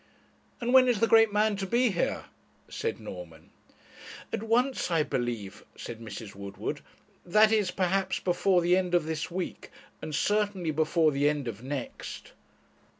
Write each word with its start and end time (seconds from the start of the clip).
'And 0.59 0.73
when 0.73 0.87
is 0.87 0.99
the 0.99 1.05
great 1.05 1.31
man 1.31 1.55
to 1.57 1.67
be 1.67 1.91
here?' 1.91 2.25
said 2.67 2.99
Norman. 2.99 3.51
'At 4.33 4.41
once, 4.41 4.89
I 4.89 5.03
believe,' 5.03 5.63
said 5.75 5.99
Mrs. 6.01 6.33
Woodward; 6.33 6.81
'that 7.23 7.51
is, 7.51 7.69
perhaps, 7.69 8.19
before 8.19 8.61
the 8.61 8.75
end 8.75 8.95
of 8.95 9.05
this 9.05 9.29
week, 9.29 9.69
and 10.01 10.15
certainly 10.15 10.71
before 10.71 11.11
the 11.11 11.29
end 11.29 11.47
of 11.47 11.61
next.' 11.61 12.31